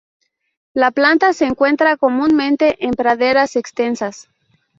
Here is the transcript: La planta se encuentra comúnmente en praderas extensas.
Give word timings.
La 0.73 0.89
planta 0.89 1.31
se 1.31 1.45
encuentra 1.45 1.95
comúnmente 1.95 2.83
en 2.87 2.93
praderas 2.93 3.55
extensas. 3.55 4.29